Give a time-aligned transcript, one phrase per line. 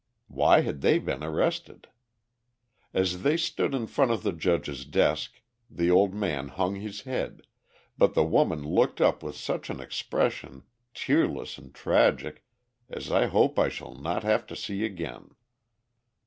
[0.29, 1.87] Why had they been arrested?
[2.91, 7.43] As they stood in front of the judge's desk, the old man hung his head,
[7.99, 10.63] but the woman looked up with such an expression,
[10.95, 12.43] tearless and tragic,
[12.89, 15.35] as I hope I shall not have to see again.